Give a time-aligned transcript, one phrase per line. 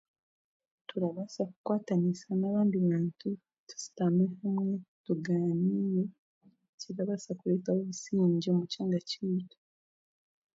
[0.87, 3.27] Turabaasa kukwatanisa n'abandi bantu
[3.67, 4.73] tushutame kumwe
[5.05, 6.03] tugaaniire
[6.79, 9.57] kirabaasakureetaho obusingye omu kyanga kyaitu